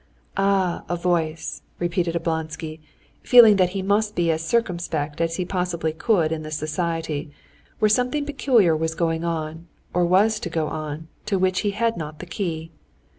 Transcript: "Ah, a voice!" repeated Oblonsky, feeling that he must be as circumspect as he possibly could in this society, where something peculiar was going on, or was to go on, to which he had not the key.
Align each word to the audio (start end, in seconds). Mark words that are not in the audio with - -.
"Ah, 0.35 0.83
a 0.89 0.95
voice!" 0.95 1.61
repeated 1.77 2.15
Oblonsky, 2.15 2.79
feeling 3.21 3.57
that 3.57 3.69
he 3.77 3.83
must 3.83 4.15
be 4.15 4.31
as 4.31 4.43
circumspect 4.43 5.21
as 5.21 5.35
he 5.35 5.45
possibly 5.45 5.93
could 5.93 6.31
in 6.31 6.41
this 6.41 6.57
society, 6.57 7.29
where 7.77 7.87
something 7.87 8.25
peculiar 8.25 8.75
was 8.75 8.95
going 8.95 9.23
on, 9.23 9.67
or 9.93 10.03
was 10.03 10.39
to 10.39 10.49
go 10.49 10.67
on, 10.69 11.07
to 11.27 11.37
which 11.37 11.59
he 11.59 11.69
had 11.69 11.97
not 11.97 12.17
the 12.17 12.25
key. 12.25 12.71